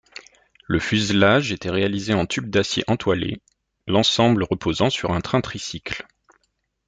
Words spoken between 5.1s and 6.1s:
un train tricycle.